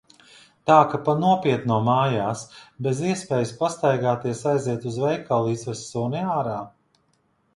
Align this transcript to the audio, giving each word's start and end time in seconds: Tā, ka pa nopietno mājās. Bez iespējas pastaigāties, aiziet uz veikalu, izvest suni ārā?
Tā, 0.69 0.75
ka 0.91 0.99
pa 1.07 1.13
nopietno 1.23 1.75
mājās. 1.87 2.41
Bez 2.87 3.03
iespējas 3.11 3.51
pastaigāties, 3.61 4.41
aiziet 4.53 4.87
uz 4.93 4.97
veikalu, 5.05 5.55
izvest 5.59 5.93
suni 5.93 6.25
ārā? 6.37 6.57